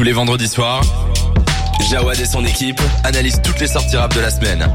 Tous 0.00 0.04
les 0.04 0.12
vendredis 0.12 0.48
soirs, 0.48 0.82
Jawad 1.90 2.18
et 2.18 2.24
son 2.24 2.42
équipe 2.46 2.80
analysent 3.04 3.42
toutes 3.42 3.60
les 3.60 3.66
sorties 3.66 3.98
rap 3.98 4.14
de 4.14 4.20
la 4.20 4.30
semaine 4.30 4.66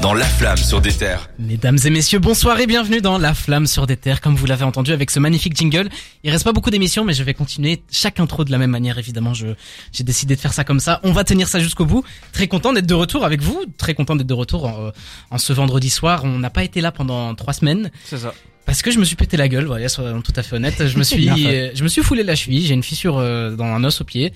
dans 0.00 0.14
La 0.14 0.24
Flamme 0.24 0.56
sur 0.56 0.80
des 0.80 0.90
terres. 0.90 1.28
Mesdames 1.38 1.76
et 1.84 1.90
messieurs, 1.90 2.18
bonsoir 2.18 2.58
et 2.60 2.66
bienvenue 2.66 3.02
dans 3.02 3.18
La 3.18 3.34
Flamme 3.34 3.66
sur 3.66 3.86
des 3.86 3.98
terres, 3.98 4.22
comme 4.22 4.36
vous 4.36 4.46
l'avez 4.46 4.64
entendu 4.64 4.92
avec 4.92 5.10
ce 5.10 5.20
magnifique 5.20 5.54
jingle. 5.54 5.90
Il 6.24 6.30
reste 6.30 6.44
pas 6.44 6.54
beaucoup 6.54 6.70
d'émissions, 6.70 7.04
mais 7.04 7.12
je 7.12 7.22
vais 7.22 7.34
continuer 7.34 7.82
chaque 7.92 8.20
intro 8.20 8.42
de 8.42 8.50
la 8.50 8.56
même 8.56 8.70
manière, 8.70 8.96
évidemment. 8.96 9.34
Je, 9.34 9.48
j'ai 9.92 10.02
décidé 10.02 10.34
de 10.34 10.40
faire 10.40 10.54
ça 10.54 10.64
comme 10.64 10.80
ça. 10.80 10.98
On 11.02 11.12
va 11.12 11.24
tenir 11.24 11.46
ça 11.46 11.60
jusqu'au 11.60 11.84
bout. 11.84 12.02
Très 12.32 12.48
content 12.48 12.72
d'être 12.72 12.86
de 12.86 12.94
retour 12.94 13.26
avec 13.26 13.42
vous. 13.42 13.62
Très 13.76 13.92
content 13.92 14.16
d'être 14.16 14.26
de 14.26 14.32
retour 14.32 14.64
en, 14.64 14.92
en 15.30 15.36
ce 15.36 15.52
vendredi 15.52 15.90
soir. 15.90 16.24
On 16.24 16.38
n'a 16.38 16.48
pas 16.48 16.64
été 16.64 16.80
là 16.80 16.90
pendant 16.90 17.34
trois 17.34 17.52
semaines. 17.52 17.90
C'est 18.06 18.16
ça. 18.16 18.32
Parce 18.66 18.82
que 18.82 18.92
je 18.92 18.98
me 19.00 19.04
suis 19.04 19.16
pété 19.16 19.36
la 19.36 19.48
gueule, 19.48 19.64
voilà, 19.64 19.88
soyons 19.88 20.20
tout 20.22 20.32
à 20.36 20.42
fait 20.44 20.54
honnête. 20.54 20.86
Je 20.86 20.96
me 20.96 21.02
suis, 21.10 21.26
je 21.26 21.82
me 21.82 21.88
suis 21.88 22.02
foulé 22.02 22.22
la 22.22 22.36
cheville. 22.36 22.64
J'ai 22.64 22.74
une 22.74 22.84
fissure 22.84 23.18
euh, 23.18 23.56
dans 23.56 23.64
un 23.64 23.82
os 23.82 24.00
au 24.00 24.04
pied. 24.04 24.32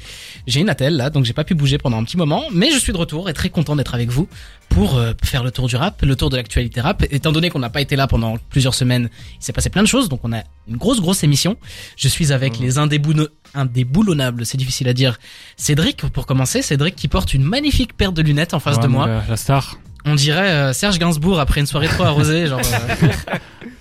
J'ai 0.49 0.59
une 0.61 0.69
attelle 0.69 0.97
là, 0.97 1.09
donc 1.11 1.25
j'ai 1.25 1.33
pas 1.33 1.45
pu 1.45 1.55
bouger 1.55 1.79
pendant 1.79 1.99
un 1.99 2.05
petit 2.05 2.17
moment. 2.17 2.43
Mais 2.53 2.71
je 2.73 2.79
suis 2.79 2.93
de 2.93 2.99
retour 2.99 3.29
et 3.29 3.33
très 3.33 3.49
content 3.51 3.77
d'être 3.77 3.95
avec 3.95 4.09
vous 4.11 4.27
pour 4.71 4.97
euh, 4.97 5.13
faire 5.23 5.45
le 5.45 5.53
tour 5.53 5.69
du 5.69 5.77
rap, 5.77 6.03
le 6.03 6.17
tour 6.17 6.31
de 6.31 6.37
l'actualité 6.37 6.81
rap. 6.81 7.05
Étant 7.13 7.31
donné 7.31 7.49
qu'on 7.49 7.61
n'a 7.61 7.71
pas 7.71 7.81
été 7.81 7.95
là 7.95 8.09
pendant 8.09 8.37
plusieurs 8.51 8.75
semaines, 8.75 9.09
il 9.41 9.45
s'est 9.45 9.53
passé 9.53 9.71
plein 9.71 9.83
de 9.83 9.89
choses, 9.89 10.09
donc 10.09 10.21
on 10.25 10.33
a 10.33 10.43
une 10.67 10.79
grosse 10.79 11.01
grosse 11.01 11.23
émission. 11.23 11.57
Je 11.97 12.09
suis 12.09 12.33
avec 12.33 12.59
les 12.59 12.77
indébouno- 12.79 13.29
indéboulonnables, 13.55 14.47
c'est 14.47 14.59
difficile 14.59 14.89
à 14.89 14.95
dire. 14.95 15.19
Cédric 15.57 16.07
pour 16.09 16.27
commencer, 16.27 16.61
Cédric 16.61 16.97
qui 16.97 17.07
porte 17.07 17.35
une 17.35 17.45
magnifique 17.45 17.97
paire 17.97 18.11
de 18.13 18.23
lunettes 18.23 18.53
en 18.55 18.59
face 18.59 18.77
Ouais, 18.79 18.83
de 18.83 18.89
moi. 18.89 19.23
la 19.29 19.37
star. 19.37 19.79
On 20.07 20.17
dirait 20.17 20.51
euh, 20.51 20.73
Serge 20.75 20.99
Gainsbourg 20.99 21.39
après 21.41 21.61
une 21.61 21.67
soirée 21.67 21.89
trop 21.89 22.03
arrosée, 22.05 22.47
genre. 22.47 22.61
euh, 23.03 23.09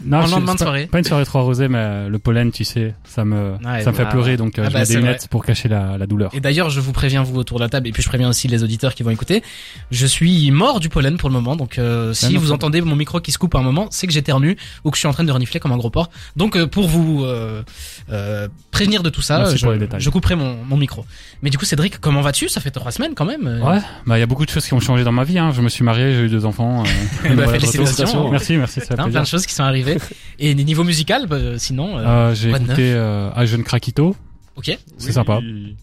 Non, 0.06 0.18
En 0.20 0.26
je- 0.26 0.32
lendemain 0.32 0.48
c'est 0.48 0.54
de 0.54 0.58
pas- 0.60 0.64
soirée. 0.66 0.86
Pas 0.88 0.98
une 1.00 1.04
soirée 1.04 1.26
trop 1.26 1.40
arrosée, 1.40 1.68
mais 1.68 1.78
euh, 1.80 2.10
le 2.10 2.20
pollen, 2.20 2.52
tu 2.52 2.64
sais, 2.64 2.94
ça 3.06 3.24
me, 3.26 3.54
Ouais, 3.64 3.82
ça 3.84 3.92
me 3.92 3.96
fait 3.96 4.04
bah, 4.04 4.10
pleurer, 4.10 4.38
donc 4.38 4.58
euh, 4.60 4.64
Ah 4.66 4.70
je 4.70 4.74
bah, 4.74 4.80
mets 4.80 4.86
des 4.86 4.96
lunettes 4.96 5.20
vrai. 5.22 5.28
pour 5.30 5.46
cacher 5.46 5.70
la, 5.70 5.98
la 5.98 6.06
douleur. 6.08 6.32
Et 6.34 6.40
d'ailleurs, 6.40 6.70
je 6.70 6.80
vous 6.80 6.92
préviens 6.94 7.24
vous 7.24 7.38
autour 7.40 7.58
de 7.60 7.64
la 7.64 7.70
table, 7.70 7.88
et 7.88 7.92
puis 7.92 8.04
je 8.04 8.08
préviens 8.10 8.30
aussi 8.30 8.48
les 8.48 8.64
auditeurs 8.64 8.96
qui 8.96 9.04
vont 9.04 9.10
écouter. 9.12 9.44
Je 9.92 10.06
suis 10.06 10.52
mort 10.52 10.80
du 10.80 10.90
pollen 10.90 11.18
pour 11.18 11.30
le 11.30 11.34
moment, 11.34 11.56
donc 11.56 11.78
euh, 11.80 12.14
si 12.14 12.34
non, 12.34 12.40
vous 12.40 12.52
entendez 12.52 12.82
mon 12.82 12.96
micro 12.96 13.20
qui 13.22 13.32
se 13.32 13.38
coupe 13.38 13.56
à 13.56 13.60
un 13.60 13.64
moment, 13.64 13.88
c'est 13.92 14.08
que 14.08 14.14
j'éternue 14.14 14.58
ou 14.84 14.92
que 14.92 14.98
je 14.98 15.00
suis 15.00 15.08
en 15.08 15.14
train 15.14 15.24
de 15.24 15.32
renifler 15.32 15.60
comme 15.60 15.72
un 15.72 15.78
gros 15.78 15.90
porc. 15.90 16.10
Donc 16.36 16.56
euh, 16.56 16.68
pour 16.68 16.88
vous 16.88 17.24
euh, 17.24 17.64
euh, 18.12 18.48
prévenir 18.72 19.04
de 19.04 19.10
tout 19.10 19.22
ça, 19.22 19.40
Merci 19.40 19.58
je, 19.58 19.64
pour 19.64 19.74
les 19.74 19.80
détails. 19.80 20.02
je 20.02 20.10
couperai 20.10 20.36
mon, 20.36 20.58
mon 20.66 20.78
micro. 20.78 21.06
Mais 21.42 21.50
du 21.50 21.58
coup, 21.58 21.66
Cédric, 21.66 22.00
comment 22.00 22.22
vas-tu? 22.22 22.50
Ça 22.50 22.62
fait 22.62 22.72
trois 22.72 22.92
semaines 22.92 23.14
quand 23.16 23.26
même. 23.26 23.62
Ouais, 23.64 23.80
bah 24.06 24.18
il 24.18 24.20
y 24.20 24.24
a 24.24 24.26
beaucoup 24.26 24.46
de 24.46 24.50
choses 24.52 24.66
qui 24.66 24.74
ont 24.74 24.80
changé 24.80 25.04
dans 25.04 25.12
ma 25.12 25.24
vie. 25.24 25.40
Hein. 25.40 25.52
Je 25.56 25.62
me 25.62 25.70
suis 25.70 25.84
marié, 25.84 26.14
j'ai 26.14 26.22
eu 26.22 26.30
deux 26.30 26.46
enfants. 26.46 26.84
bah, 27.36 27.48
félicitations. 27.48 28.30
Merci, 28.32 28.58
merci, 28.58 28.80
ça 28.80 28.88
fait 28.96 29.00
Hein, 29.00 29.10
plein 29.10 29.22
de 29.22 29.28
choses 29.28 29.46
qui 29.46 29.54
sont 29.54 29.64
arrivées. 29.64 29.93
Et 30.40 30.56
des 30.56 30.64
niveaux 30.64 30.84
musical, 30.84 31.28
bah, 31.28 31.38
sinon, 31.58 31.98
euh, 31.98 32.04
Euh, 32.06 32.36
j'ai 32.36 32.50
écouté 32.50 32.94
euh, 32.94 33.30
A 33.34 33.46
Jeune 33.46 33.64
Craquito, 33.64 34.16
ok, 34.56 34.78
c'est 34.98 35.12
sympa, 35.12 35.40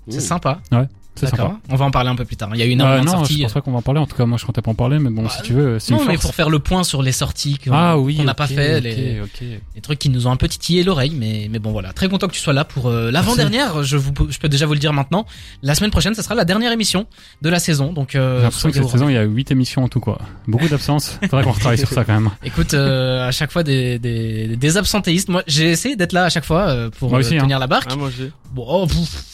c'est 0.09 0.21
sympa. 0.21 0.61
c'est 0.71 0.77
D'accord. 1.23 1.55
On 1.69 1.77
va 1.77 1.85
en 1.85 1.91
parler 1.91 2.09
un 2.09 2.15
peu 2.17 2.25
plus 2.25 2.37
tard. 2.37 2.49
Il 2.55 2.61
y 2.61 2.63
a 2.63 2.67
eu 2.67 2.71
une 2.71 2.81
Euh, 2.81 3.03
non, 3.03 3.13
sorties. 3.13 3.37
je 3.39 3.43
pense 3.43 3.53
pas 3.53 3.61
qu'on 3.61 3.73
va 3.73 3.79
en 3.79 3.83
parler. 3.83 4.01
En 4.01 4.07
tout 4.07 4.17
cas, 4.17 4.25
moi, 4.25 4.39
je 4.39 4.47
comptais 4.47 4.63
pas 4.63 4.71
en 4.71 4.75
parler, 4.75 4.99
mais 4.99 5.11
bon, 5.11 5.25
Bah, 5.25 5.29
si 5.35 5.43
tu 5.43 5.53
veux, 5.53 5.79
c'est 5.79 5.93
Non, 5.93 6.01
une 6.03 6.09
mais 6.09 6.17
pour 6.19 6.35
faire 6.35 6.49
le 6.49 6.59
point 6.61 6.83
sur 6.83 7.03
les 7.03 7.13
sorties 7.13 7.59
qu'on 7.59 7.73
Ah 7.75 7.99
oui, 7.99 8.21
n'a 8.23 8.35
pas 8.35 8.47
fait, 8.47 8.81
les, 8.81 9.21
trucs 9.83 9.99
qui 9.99 10.09
nous 10.09 10.27
ont 10.27 10.31
un 10.31 10.37
peu 10.37 10.49
titillé 10.49 10.83
l'oreille, 10.85 11.13
mais 11.17 11.49
mais 11.51 11.59
bon 11.59 11.73
voilà, 11.73 11.93
très 11.93 12.09
content 12.09 12.27
que 12.29 12.33
tu 12.33 12.41
sois 12.41 12.53
là 12.53 12.65
pour 12.65 12.87
euh, 12.89 13.11
l'avant-dernière. 13.11 13.83
Je 13.83 13.97
vous, 13.97 14.13
je 14.29 14.39
peux 14.39 14.49
déjà 14.49 14.67
vous 14.67 14.75
le 14.75 14.79
dire 14.79 14.93
maintenant. 14.93 15.27
La 15.63 15.75
semaine 15.75 15.91
prochaine, 15.91 16.15
ce 16.15 16.23
sera 16.23 16.35
la 16.35 16.45
dernière 16.45 16.73
émission 16.73 17.07
de 17.43 17.49
la 17.51 17.59
saison, 17.59 17.93
donc 17.93 18.11
J'ai 18.13 18.19
euh, 18.19 18.43
l'impression 18.43 18.69
que 18.71 18.75
cette 18.77 18.89
saison, 18.89 19.09
il 19.09 19.15
y 19.15 19.19
a 19.19 19.23
huit 19.23 19.51
émissions 19.51 19.85
en 19.85 19.89
tout, 19.89 20.01
quoi. 20.01 20.19
Beaucoup 20.47 20.69
d'absences. 20.69 21.19
Faudrait 21.31 21.45
qu'on 21.45 21.53
retravaille 21.53 21.79
sur 21.79 21.89
ça 21.89 22.05
quand 22.05 22.15
même. 22.15 22.31
Écoute, 22.45 22.75
euh, 22.75 23.27
à 23.29 23.33
chaque 23.33 23.51
fois 23.51 23.63
des, 23.63 23.99
des, 23.99 24.57
des 24.57 24.77
absentéistes. 24.77 25.29
Moi, 25.29 25.43
j'ai 25.47 25.71
essayé 25.71 25.97
d'être 25.97 26.13
là 26.13 26.25
à 26.25 26.29
chaque 26.31 26.45
fois 26.45 26.69
euh, 26.69 26.91
pour 26.91 27.15
euh, 27.15 27.19
aussi, 27.19 27.37
hein. 27.37 27.43
tenir 27.43 27.59
la 27.59 27.67
barque. 27.67 27.89
Ah, 27.91 27.97
moi 27.97 28.11
j'ai. 28.17 28.31
Bon, 28.53 28.65
oh, 28.69 28.87
pff. 28.87 29.27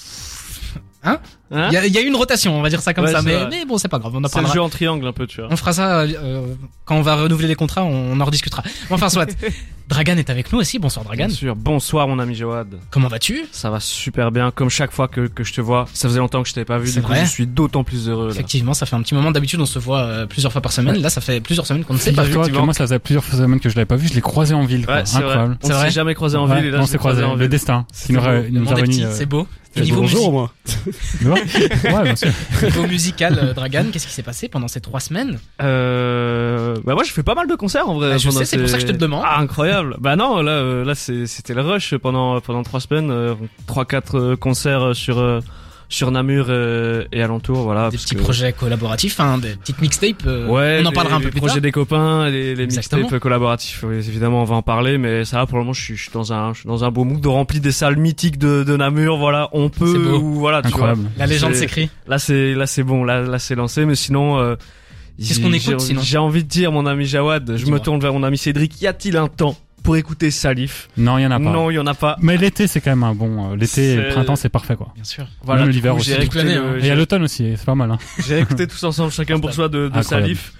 Hein 1.51 1.57
Hein 1.63 1.69
Il 1.71 1.75
y, 1.75 1.77
a, 1.77 1.87
y 1.87 1.99
a 1.99 2.01
une 2.01 2.17
rotation, 2.17 2.59
on 2.59 2.63
va 2.63 2.69
dire 2.71 2.81
ça 2.81 2.93
comme 2.95 3.05
Ouais, 3.05 3.13
ça, 3.13 3.23
mais, 3.23 3.47
mais 3.51 3.65
bon, 3.65 3.79
c'est 3.79 3.89
pas 3.89 3.99
grave. 3.99 4.13
On 4.15 4.25
en 4.25 4.29
C'est 4.29 4.41
le 4.41 4.47
jeu 4.49 4.61
en 4.61 4.69
triangle 4.69 5.07
un 5.07 5.13
peu, 5.13 5.27
tu 5.27 5.41
vois. 5.41 5.49
On 5.53 5.57
fera 5.57 5.73
ça 5.73 6.01
euh, 6.01 6.55
quand 6.85 6.97
on 6.97 7.03
va 7.03 7.15
renouveler 7.17 7.49
les 7.49 7.55
contrats, 7.55 7.85
on 7.85 8.19
en 8.21 8.25
rediscutera. 8.25 8.63
Enfin, 8.91 9.09
soit. 9.09 9.29
Dragan 9.89 10.17
est 10.17 10.31
avec 10.31 10.53
nous 10.53 10.59
aussi. 10.59 10.81
Bonsoir, 10.81 11.05
Dragan. 11.05 11.27
Bien 11.29 11.35
sûr. 11.37 11.55
Bonsoir 11.55 12.09
mon 12.09 12.19
ami 12.19 12.35
Jawad. 12.35 12.67
Comment 12.91 13.07
vas-tu? 13.07 13.45
Ça 13.53 13.71
va 13.71 13.79
super 13.79 14.33
bien, 14.33 14.51
comme 14.51 14.69
chaque 14.69 14.91
fois 14.91 15.07
que, 15.07 15.29
que 15.29 15.45
je 15.45 15.53
te 15.53 15.61
vois. 15.61 15.87
Ça 15.95 16.09
faisait 16.09 16.19
longtemps 16.19 16.43
que 16.43 16.49
je 16.49 16.55
t'avais 16.55 16.65
pas 16.65 16.79
vu, 16.79 16.91
du 16.93 17.01
coup 17.03 17.13
je 17.15 17.25
suis 17.25 17.47
d'autant 17.47 17.85
plus 17.85 18.09
heureux 18.09 18.27
là. 18.27 18.33
Effectivement, 18.35 18.75
ça 18.75 18.85
fait 18.87 18.97
un 18.97 19.03
petit 19.03 19.15
moment. 19.15 19.31
D'habitude, 19.31 19.61
on 19.61 19.67
se 19.67 19.79
voit 19.79 20.01
euh, 20.01 20.27
plusieurs 20.27 20.51
fois 20.51 20.61
par 20.61 20.73
semaine. 20.73 21.01
Là, 21.01 21.09
ça 21.11 21.21
fait 21.21 21.41
plusieurs 21.41 21.67
semaines 21.67 21.85
qu'on 21.85 21.95
ne 21.95 21.99
s'est 22.01 22.13
pas 22.13 22.25
vu. 22.25 22.35
Moi, 22.35 22.75
ça 22.75 22.85
faisait 22.85 22.99
plusieurs 22.99 23.23
semaines 23.25 23.61
que 23.61 23.69
je 23.69 23.77
l'avais 23.77 23.87
pas 23.87 23.95
vu. 23.97 24.09
Je 24.09 24.15
l'ai 24.15 24.21
croisé 24.21 24.55
en 24.55 24.65
ville. 24.65 24.87
Ouais, 24.89 25.03
c'est 25.05 25.19
vrai. 25.21 25.35
Incroyable. 25.35 25.59
On 25.63 25.69
s'est 25.69 25.91
jamais 25.91 26.15
croisé 26.15 26.37
en 26.37 26.49
Ouais, 26.49 26.57
ville 26.57 26.65
et 26.67 26.71
là 26.73 26.79
on 26.81 26.87
s'est 26.87 26.99
croisé 26.99 27.21
croisé. 27.21 27.33
en 27.33 27.37
Le 27.37 27.43
ville. 27.43 27.49
destin. 27.51 27.87
C'est 27.93 28.13
beau. 28.13 28.21
Le 28.25 28.83
petit, 28.83 29.05
euh, 29.05 29.13
c'est 29.13 29.27
beau. 29.27 29.47
music- 29.77 30.31
moi. 30.31 30.51
Ouais, 31.85 32.03
bien 32.03 32.17
sûr. 32.17 32.29
niveau 32.63 32.87
musical, 32.87 33.39
euh, 33.41 33.53
Dragan, 33.55 33.85
qu'est-ce 33.93 34.07
qui 34.07 34.13
s'est 34.13 34.23
passé 34.23 34.49
pendant 34.49 34.69
ces 34.69 34.81
trois 34.81 35.01
semaines 35.01 35.39
Euh, 35.63 36.77
bah 36.85 36.95
moi 36.95 37.05
je 37.05 37.13
fais 37.13 37.23
pas 37.23 37.35
mal 37.35 37.47
de 37.49 37.55
concerts 37.55 37.89
en 37.89 37.95
vrai. 37.95 38.11
Bah, 38.11 38.19
je 38.19 38.31
sais, 38.31 38.45
c'est 38.45 38.59
pour 38.59 38.69
ça 38.69 38.77
que 38.77 38.83
je 38.83 38.87
te 38.87 38.93
le 38.93 38.99
demande. 38.99 39.23
Ah 39.25 39.39
incroyable. 39.41 39.97
bah 39.99 40.17
non 40.17 40.43
là 40.43 40.53
euh, 40.53 40.85
là 40.85 40.95
c'est 40.95 41.27
c'était 41.27 41.55
le 41.55 41.63
rush 41.63 41.95
pendant 41.97 42.41
pendant 42.41 42.63
trois 42.63 42.81
semaines, 42.81 43.11
euh, 43.11 43.35
trois 43.67 43.85
quatre 43.85 44.19
euh, 44.19 44.37
concerts 44.37 44.95
sur 44.95 45.19
euh, 45.19 45.41
sur 45.89 46.11
Namur 46.11 46.47
euh, 46.49 47.05
et 47.13 47.23
alentour 47.23 47.59
voilà. 47.63 47.91
Des 47.91 47.97
petits 47.97 48.15
que- 48.17 48.21
projets 48.21 48.53
collaboratifs, 48.53 49.21
hein, 49.21 49.39
des 49.39 49.55
petites 49.57 49.81
mixtapes. 49.81 50.27
euh, 50.27 50.49
Ouais, 50.49 50.81
on 50.83 50.87
en 50.87 50.91
les- 50.91 50.95
parlera 50.95 51.17
un 51.17 51.19
peu 51.21 51.27
les 51.27 51.31
plus 51.31 51.39
projets 51.41 51.55
tard. 51.55 51.63
des 51.63 51.73
copains, 51.73 52.29
les, 52.29 52.55
mixtapes 52.67 53.19
collaboratifs, 53.19 53.85
oui, 53.87 53.97
évidemment, 53.97 54.43
on 54.43 54.45
va 54.45 54.57
en 54.57 54.63
parler, 54.63 54.99
mais 54.99 55.25
ça 55.25 55.39
va 55.39 55.47
pour 55.47 55.59
le 55.59 55.65
moment, 55.65 55.73
je 55.73 55.83
suis, 55.83 55.97
je 55.97 56.03
suis 56.03 56.13
dans 56.13 56.33
un, 56.33 56.53
je 56.55 56.61
suis 56.61 56.67
dans 56.69 56.85
un 56.85 56.91
beau 56.91 57.05
mood 57.05 57.21
de 57.21 57.29
rempli 57.29 57.61
des 57.61 57.73
salles 57.73 57.97
mythiques 57.97 58.39
de, 58.39 58.65
de 58.65 58.77
Namur, 58.77 59.17
voilà, 59.17 59.49
on 59.53 59.71
C'est 59.73 59.79
peut, 59.79 59.99
beau. 59.99 60.19
ou 60.19 60.33
voilà, 60.35 60.61
tu 60.63 60.69
Incroyable. 60.69 61.09
La 61.17 61.27
légende 61.27 61.55
s'écrit. 61.55 61.87
vois. 62.07 62.15
Là, 62.15 62.19
c'est, 62.19 62.55
là, 62.55 62.67
c'est 62.67 62.83
bon, 62.83 63.05
là, 63.05 63.21
là, 63.23 63.39
c'est 63.39 63.55
lancé, 63.55 63.85
mais 63.85 63.95
sinon, 63.95 64.39
euh, 64.41 64.57
Qu'est-ce 65.19 65.41
qu'on 65.41 65.51
écoute, 65.53 65.79
j'ai- 65.79 65.79
sinon 65.79 66.03
J'ai 66.03 66.19
envie 66.19 66.45
de 66.45 66.49
dire, 66.49 66.73
mon 66.73 66.85
ami 66.85 67.07
Jawad, 67.07 67.57
je 67.57 67.67
me 67.67 67.79
tourne 67.81 68.01
vers 68.01 68.13
mon 68.13 68.23
ami 68.23 68.37
Cédric, 68.37 68.83
y 68.83 68.87
a-t-il 68.87 69.17
un 69.17 69.29
temps 69.29 69.57
pour 69.87 69.97
écouter 69.97 70.31
Salif? 70.31 70.89
Non, 70.99 71.17
il 71.17 71.23
y 71.23 71.27
en 71.27 71.31
a 71.31 71.39
pas. 71.39 71.45
Non, 71.51 71.71
il 71.71 71.75
y 71.75 71.79
en 71.79 71.87
a 71.87 71.95
pas. 71.95 72.17
Mais 72.21 72.37
l'été, 72.37 72.67
c'est 72.67 72.83
quand 72.83 72.91
même 72.91 73.05
un 73.05 73.15
bon. 73.15 73.53
euh, 73.53 73.57
L'été 73.57 73.93
et 73.93 73.97
le 73.97 74.03
C'est- 74.03 74.09
printemps, 74.11 74.37
c'est 74.37 74.49
parfait, 74.51 74.77
quoi. 74.77 74.93
Bien 74.95 75.05
sûr. 75.05 75.27
Voilà, 75.43 75.63
Même 75.63 75.71
du 75.71 75.77
l'hiver 75.77 75.93
coup, 75.95 76.01
aussi. 76.01 76.11
j'ai 76.11 76.17
Toute 76.17 76.25
écouté 76.27 76.39
l'année, 76.45 76.55
le- 76.57 76.61
hein. 76.65 76.75
Et 76.77 76.81
il 76.81 76.87
y 76.87 76.91
a 76.91 76.95
l'automne 76.95 77.23
aussi, 77.23 77.55
c'est 77.57 77.65
pas 77.65 77.75
mal. 77.75 77.91
Hein. 77.91 77.99
J'ai 78.27 78.39
écouté 78.41 78.67
tous 78.67 78.85
ensemble, 78.85 79.11
chacun 79.13 79.39
pour 79.41 79.53
soi, 79.55 79.69
de, 79.69 79.79
de 79.79 79.85
Incroyable. 79.97 80.05
Salif. 80.27 80.53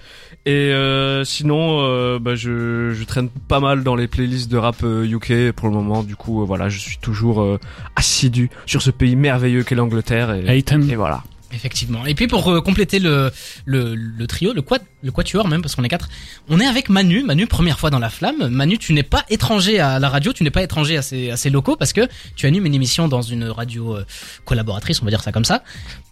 Et 0.45 0.51
euh, 0.71 1.23
sinon, 1.25 1.81
euh, 1.81 2.19
bah, 2.19 2.35
je, 2.35 2.91
je 2.93 3.03
traîne 3.03 3.29
pas 3.29 3.59
mal 3.59 3.83
dans 3.83 3.95
les 3.95 4.07
playlists 4.07 4.49
de 4.49 4.55
rap 4.57 4.77
euh, 4.83 5.03
UK 5.05 5.51
pour 5.53 5.67
le 5.67 5.73
moment. 5.73 6.03
Du 6.03 6.15
coup, 6.15 6.41
euh, 6.41 6.45
voilà, 6.45 6.69
je 6.69 6.79
suis 6.79 6.97
toujours 6.99 7.41
euh, 7.41 7.59
assidu 7.97 8.49
sur 8.65 8.81
ce 8.81 8.91
pays 8.91 9.15
merveilleux 9.17 9.63
qu'est 9.63 9.75
l'Angleterre. 9.75 10.33
Et, 10.33 10.57
et 10.89 10.95
voilà. 10.95 11.23
Effectivement. 11.53 12.05
Et 12.05 12.13
puis 12.13 12.27
pour 12.27 12.49
euh, 12.51 12.61
compléter 12.61 12.99
le, 12.99 13.31
le, 13.65 13.95
le 13.95 14.27
trio, 14.27 14.53
le 14.53 14.61
quad, 14.61 14.81
le 15.03 15.11
quatuor 15.11 15.47
même, 15.47 15.61
parce 15.61 15.75
qu'on 15.75 15.83
est 15.83 15.89
quatre, 15.89 16.09
on 16.49 16.59
est 16.59 16.65
avec 16.65 16.89
Manu. 16.89 17.23
Manu, 17.23 17.47
première 17.47 17.79
fois 17.79 17.89
dans 17.89 17.99
la 17.99 18.09
flamme. 18.09 18.47
Manu, 18.49 18.77
tu 18.77 18.93
n'es 18.93 19.03
pas 19.03 19.23
étranger 19.29 19.79
à 19.79 19.99
la 19.99 20.09
radio, 20.09 20.33
tu 20.33 20.43
n'es 20.43 20.49
pas 20.51 20.63
étranger 20.63 20.97
à 20.97 21.01
ces, 21.01 21.31
à 21.31 21.37
ces 21.37 21.49
locaux 21.49 21.75
parce 21.75 21.93
que 21.93 22.07
tu 22.35 22.45
animes 22.47 22.65
une 22.65 22.73
émission 22.73 23.07
dans 23.07 23.21
une 23.21 23.45
radio 23.45 23.95
euh, 23.95 24.05
collaboratrice, 24.45 25.01
on 25.01 25.05
va 25.05 25.11
dire 25.11 25.21
ça 25.23 25.31
comme 25.31 25.45
ça. 25.45 25.63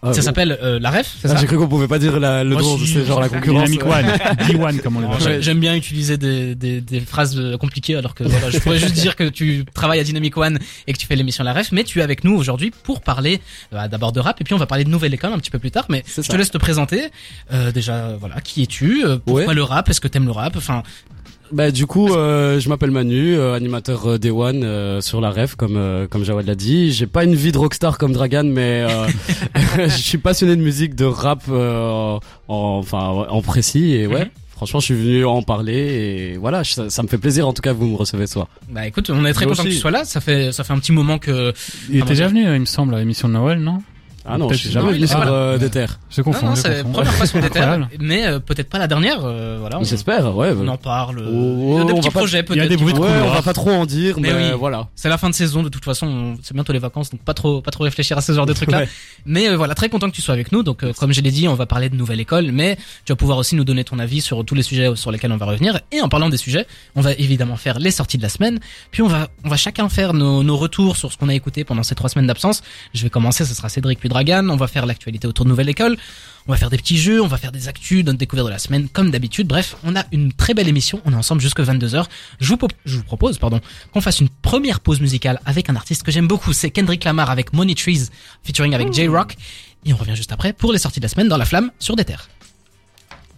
Ah, 0.04 0.14
ça 0.14 0.20
bon. 0.20 0.26
s'appelle 0.26 0.60
euh, 0.62 0.80
La 0.80 0.92
Ref, 0.92 1.16
c'est 1.20 1.28
Ah, 1.30 1.34
ça 1.34 1.38
J'ai 1.42 1.48
cru 1.48 1.58
qu'on 1.58 1.68
pouvait 1.68 1.88
pas 1.88 1.98
dire 2.00 2.20
la, 2.20 2.44
le 2.44 2.56
nom, 2.56 2.78
c'est 2.78 3.06
genre 3.06 3.20
la 3.20 3.30
concurrence. 3.30 3.70
Dynamic 3.70 3.86
One. 3.86 4.06
D1, 4.76 4.82
comme 4.82 4.98
on. 4.98 5.20
J'aime 5.42 5.60
bien 5.60 5.76
utiliser 5.76 6.18
des, 6.18 6.54
des, 6.54 6.80
des 6.82 7.00
phrases 7.00 7.38
euh, 7.40 7.58
compliquées 7.58 7.96
alors 7.96 8.14
que 8.14 8.24
voilà, 8.24 8.52
je 8.52 8.60
pourrais 8.60 8.78
juste 8.80 8.94
dire 8.94 9.16
que 9.16 9.28
tu 9.28 9.66
travailles 9.74 10.00
à 10.00 10.04
Dynamic 10.04 10.38
One 10.38 10.60
et 10.86 10.94
que 10.94 10.98
tu 10.98 11.08
fais 11.08 11.16
l'émission 11.16 11.44
La 11.44 11.54
Ref, 11.54 11.72
mais 11.72 11.84
tu 11.84 12.00
es 12.00 12.04
avec 12.04 12.24
nous 12.24 12.36
aujourd'hui 12.36 12.72
pour 12.84 13.02
parler 13.02 13.42
euh, 13.74 13.88
d'abord 13.88 14.12
de 14.12 14.20
rap 14.20 14.40
et 14.42 14.44
puis 14.44 14.54
on 14.54 14.58
va 14.58 14.68
parler 14.68 14.84
de 14.84 14.90
nouvelle 14.90 15.14
école 15.14 15.34
un 15.34 15.40
petit 15.40 15.52
peu 15.52 15.60
plus 15.60 15.72
tard. 15.72 15.86
Mais 15.90 16.04
je 16.06 16.22
ça. 16.22 16.32
te 16.32 16.38
laisse 16.38 16.52
te 16.52 16.58
présenter. 16.60 17.06
Euh, 17.52 17.72
déjà, 17.72 18.16
voilà, 18.20 18.42
qui 18.42 18.62
es-tu 18.62 18.76
Euh, 19.06 19.18
Pourquoi 19.26 19.46
Ouais. 19.48 19.54
le 19.54 19.64
rap? 19.64 19.90
Est-ce 19.90 20.02
que 20.02 20.08
t'aimes 20.08 20.26
le 20.26 20.32
rap? 20.32 20.56
Enfin, 20.58 20.84
Bah 21.52 21.70
du 21.72 21.86
coup, 21.86 22.12
euh, 22.14 22.60
je 22.60 22.70
m'appelle 22.70 22.90
Manu, 22.92 23.36
euh, 23.36 23.54
animateur 23.54 24.08
euh, 24.12 24.18
Day 24.18 24.32
One 24.32 24.64
euh, 24.64 25.00
sur 25.02 25.22
la 25.22 25.30
ref, 25.30 25.56
comme 25.56 25.78
euh, 25.78 26.08
comme 26.08 26.24
Jawad 26.24 26.46
l'a 26.48 26.56
dit. 26.56 26.92
J'ai 26.92 27.06
pas 27.08 27.24
une 27.24 27.36
vie 27.36 27.52
de 27.52 27.58
rockstar 27.58 27.98
comme 28.00 28.14
Dragan, 28.14 28.44
mais 28.46 28.86
euh, 28.90 29.08
je 29.88 29.90
suis 30.02 30.18
passionné 30.18 30.56
de 30.56 30.62
musique, 30.62 30.96
de 30.96 31.06
rap, 31.06 31.44
euh, 31.50 32.18
en, 32.48 32.80
enfin 32.80 32.98
en 33.30 33.42
précis 33.42 33.94
et 33.94 34.08
ouais. 34.08 34.26
Mhm. 34.26 34.30
Franchement, 34.56 34.80
je 34.80 34.86
suis 34.86 34.96
venu 34.96 35.26
en 35.26 35.42
parler 35.42 35.74
et 36.34 36.38
voilà, 36.38 36.64
ça, 36.64 36.90
ça 36.90 37.04
me 37.04 37.10
fait 37.10 37.18
plaisir 37.18 37.46
en 37.46 37.52
tout 37.52 37.62
cas 37.62 37.74
que 37.74 37.78
vous 37.78 37.88
me 37.88 37.98
recevez 37.98 38.26
ce 38.26 38.34
soir. 38.36 38.48
bah 38.70 38.88
écoute, 38.88 39.10
on 39.10 39.26
est 39.26 39.34
très 39.34 39.46
content 39.46 39.64
que 39.64 39.68
tu 39.68 39.76
sois 39.76 39.92
là. 39.92 40.06
Ça 40.06 40.22
fait 40.22 40.54
ça 40.54 40.64
fait 40.64 40.72
un 40.72 40.80
petit 40.80 40.94
moment 40.94 41.20
que 41.20 41.52
Il 41.90 41.98
était 41.98 42.08
déjà 42.10 42.30
venu, 42.30 42.44
il 42.46 42.60
me 42.62 42.66
semble, 42.66 42.96
à 42.96 43.00
l'émission 43.00 43.28
de 43.28 43.34
Noël, 43.34 43.60
non? 43.60 43.80
Ah 44.28 44.38
non, 44.38 44.50
je 44.50 44.56
suis 44.56 44.72
jamais 44.72 44.94
venu 44.94 45.08
sur 45.08 45.22
euh, 45.22 45.58
des 45.58 45.70
terres. 45.70 46.00
Je 46.10 46.22
confonds. 46.22 46.46
non, 46.46 46.50
non, 46.52 46.56
c'est 46.56 46.78
la 46.78 46.84
première 46.84 47.14
fois 47.14 47.26
sur 47.28 47.40
des 47.42 47.50
terres, 47.50 47.88
mais 48.00 48.26
euh, 48.26 48.40
peut-être 48.40 48.70
pas 48.70 48.80
la 48.80 48.88
dernière. 48.88 49.20
euh, 49.24 49.58
voilà, 49.60 49.80
on, 49.80 49.84
J'espère, 49.84 50.36
ouais. 50.36 50.54
on 50.58 50.68
en 50.68 50.78
parle. 50.78 51.20
Oh, 51.20 51.32
il 51.32 51.78
y 51.78 51.82
a 51.82 51.84
des 51.86 51.94
on 51.94 51.96
petits 51.98 52.08
va 52.08 52.12
pas- 52.14 52.20
projets 52.20 52.38
il 52.38 52.40
y 52.40 52.40
a 52.40 52.44
peut-être. 52.44 52.70
des 52.70 52.78
bruits 52.78 52.94
de 52.94 53.00
Ouais, 53.00 53.10
on 53.24 53.30
va 53.32 53.42
pas 53.42 53.54
trop 53.54 53.70
en 53.72 53.86
dire, 53.86 54.16
Mais 54.20 54.34
mais, 54.34 54.52
oui. 54.52 54.58
voilà. 54.58 54.88
C'est 54.96 55.10
la 55.10 55.18
fin 55.18 55.30
de 55.30 55.36
saison 55.36 55.62
de 55.64 55.70
toute 55.70 55.86
façon, 55.86 56.08
on- 56.08 56.38
c'est 56.42 56.54
bientôt 56.54 56.74
les 56.74 56.80
vacances 56.80 57.12
donc 57.12 57.22
pas 57.22 57.34
trop 57.36 57.62
pas 57.62 57.72
trop 57.72 57.84
réfléchir 57.84 58.18
à 58.18 58.22
ce 58.22 58.32
genre 58.32 58.46
de 58.48 58.54
trucs 58.54 58.72
là. 58.72 58.80
Ouais. 58.80 58.90
Mais 59.26 59.50
euh, 59.50 59.58
voilà, 59.58 59.76
très 59.76 59.90
content 59.90 60.10
que 60.10 60.16
tu 60.16 60.22
sois 60.22 60.34
avec 60.34 60.52
nous. 60.52 60.64
Donc 60.64 60.84
euh, 60.84 60.92
comme 60.94 61.14
je 61.14 61.22
l'ai 61.22 61.32
dit, 61.32 61.48
on 61.48 61.54
va 61.56 61.66
parler 61.68 61.90
de 61.90 61.96
nouvelle 61.96 62.20
école, 62.20 62.52
mais 62.52 62.78
tu 63.06 63.12
vas 63.12 63.16
pouvoir 63.16 63.38
aussi 63.38 63.56
nous 63.56 63.64
donner 63.64 63.84
ton 63.84 64.00
avis 64.00 64.22
sur 64.22 64.44
tous 64.44 64.56
les 64.56 64.64
sujets 64.64 64.96
sur 64.96 65.12
lesquels 65.12 65.32
on 65.32 65.38
va 65.38 65.46
revenir 65.46 65.80
et 65.92 66.02
en 66.02 66.10
parlant 66.10 66.30
des 66.30 66.38
sujets, 66.38 66.66
on 66.96 67.02
va 67.02 67.14
évidemment 67.14 67.58
faire 67.58 67.78
les 67.80 67.92
sorties 67.92 68.18
de 68.18 68.24
la 68.24 68.30
semaine, 68.30 68.60
puis 68.92 69.02
on 69.04 69.08
va 69.08 69.28
on 69.44 69.50
va 69.50 69.58
chacun 69.58 69.88
faire 69.90 70.14
nos, 70.14 70.42
nos 70.44 70.58
retours 70.58 70.98
sur 70.98 71.12
ce 71.12 71.18
qu'on 71.18 71.30
a 71.30 71.34
écouté 71.36 71.64
pendant 71.64 71.84
ces 71.84 71.94
trois 71.96 72.10
semaines 72.10 72.28
d'absence. 72.28 72.64
Je 72.94 73.04
vais 73.04 73.10
commencer, 73.10 73.46
ce 73.46 73.54
sera 73.54 73.70
Cédric 73.70 74.00
puis 74.00 74.10
On 74.16 74.56
va 74.56 74.68
faire 74.68 74.86
l'actualité 74.86 75.28
autour 75.28 75.44
de 75.44 75.50
Nouvelle 75.50 75.68
École, 75.68 75.98
on 76.48 76.52
va 76.54 76.58
faire 76.58 76.70
des 76.70 76.78
petits 76.78 76.98
jeux, 76.98 77.22
on 77.22 77.28
va 77.28 77.38
faire 77.38 77.52
des 77.52 77.68
actus, 77.68 78.06
notre 78.06 78.18
découverte 78.18 78.48
de 78.48 78.52
la 78.52 78.60
semaine, 78.60 78.88
comme 78.88 79.12
d'habitude. 79.12 79.46
Bref, 79.46 79.76
on 79.84 79.94
a 79.96 80.06
une 80.14 80.32
très 80.32 80.54
belle 80.54 80.70
émission, 80.70 81.02
on 81.04 81.12
est 81.12 81.16
ensemble 81.16 81.42
jusque 81.42 81.60
22h. 81.60 82.06
Je 82.40 82.54
vous, 82.54 82.58
je 82.86 82.96
vous 82.96 83.04
propose, 83.04 83.38
pardon, 83.40 83.60
qu'on 83.92 84.00
fasse 84.00 84.22
une 84.22 84.30
première 84.30 84.80
pause 84.80 85.02
musicale 85.02 85.42
avec 85.46 85.70
un 85.70 85.76
artiste 85.76 86.04
que 86.04 86.14
j'aime 86.14 86.28
beaucoup, 86.28 86.54
c'est 86.54 86.72
Kendrick 86.72 87.04
Lamar 87.04 87.30
avec 87.30 87.52
Money 87.52 87.76
Trees, 87.76 88.06
featuring 88.44 88.74
avec 88.74 88.94
J-Rock. 88.94 89.36
Et 89.86 89.92
on 89.92 89.98
revient 89.98 90.16
juste 90.16 90.32
après 90.32 90.54
pour 90.54 90.72
les 90.72 90.80
sorties 90.80 91.02
de 91.02 91.06
la 91.06 91.10
semaine 91.10 91.28
dans 91.28 91.38
la 91.38 91.46
flamme 91.46 91.72
sur 91.80 91.98
des 91.98 92.06
terres. 92.06 92.30